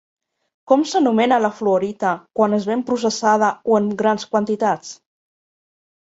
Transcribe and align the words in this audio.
Com 0.69 0.83
s'anomena 0.91 1.35
la 1.43 1.51
fluorita 1.57 2.13
quan 2.39 2.57
es 2.57 2.65
ven 2.69 2.81
processada 2.87 3.49
o 3.73 3.77
en 3.81 3.91
grans 3.99 4.25
quantitats? 4.31 4.95